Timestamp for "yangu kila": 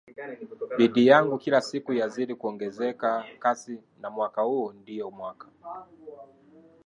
1.07-1.61